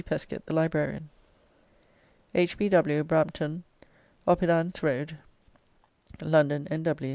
[0.03, 1.09] Peskett, the Librarian.
[2.33, 2.57] H.
[2.57, 2.69] B.
[2.69, 3.03] W.
[3.03, 3.61] BRAMPTON,
[4.25, 5.19] OPPIDANS ROAD,
[6.21, 7.09] LONDON, N.W.